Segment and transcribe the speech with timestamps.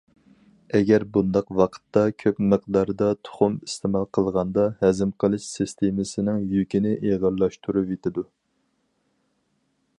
[0.77, 8.29] ئەگەر بۇنداق ۋاقىتتا، كۆپ مىقداردا تۇخۇم ئىستېمال قىلغاندا، ھەزىم قىلىش سىستېمىسىنىڭ يۈكىنى ئېغىرلاشتۇرۇۋېتىدۇ.